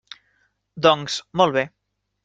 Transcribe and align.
Doncs, 0.87 1.21
molt 1.43 1.57
bé. 1.61 1.69